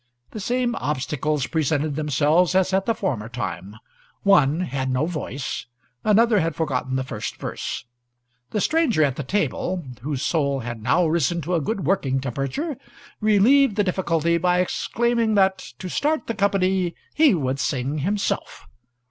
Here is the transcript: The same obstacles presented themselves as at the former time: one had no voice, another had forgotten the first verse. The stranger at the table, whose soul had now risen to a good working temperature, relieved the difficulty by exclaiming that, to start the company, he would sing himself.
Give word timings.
The 0.31 0.39
same 0.39 0.73
obstacles 0.77 1.45
presented 1.45 1.95
themselves 1.95 2.55
as 2.55 2.73
at 2.73 2.87
the 2.87 2.95
former 2.95 3.29
time: 3.29 3.75
one 4.23 4.61
had 4.61 4.89
no 4.89 5.05
voice, 5.05 5.67
another 6.03 6.39
had 6.39 6.55
forgotten 6.55 6.95
the 6.95 7.03
first 7.03 7.35
verse. 7.35 7.85
The 8.49 8.61
stranger 8.61 9.03
at 9.03 9.15
the 9.15 9.21
table, 9.21 9.85
whose 10.01 10.23
soul 10.25 10.61
had 10.61 10.81
now 10.81 11.05
risen 11.05 11.39
to 11.41 11.53
a 11.53 11.61
good 11.61 11.85
working 11.85 12.19
temperature, 12.19 12.77
relieved 13.19 13.75
the 13.75 13.83
difficulty 13.83 14.39
by 14.39 14.59
exclaiming 14.59 15.35
that, 15.35 15.59
to 15.77 15.87
start 15.87 16.25
the 16.25 16.33
company, 16.33 16.95
he 17.13 17.35
would 17.35 17.59
sing 17.59 17.99
himself. 17.99 18.65